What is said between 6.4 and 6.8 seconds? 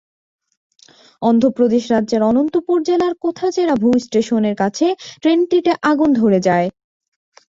যায়।